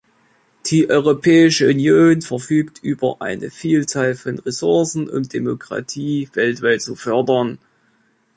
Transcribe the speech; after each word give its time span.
Die 0.65 0.89
Europäische 0.89 1.69
Union 1.69 2.23
verfügt 2.23 2.79
über 2.83 3.17
eine 3.19 3.51
Vielzahl 3.51 4.15
von 4.15 4.39
Ressourcen, 4.39 5.07
um 5.07 5.21
Demokratie 5.29 6.27
weltweit 6.33 6.81
zu 6.81 6.95
fördern. 6.95 7.59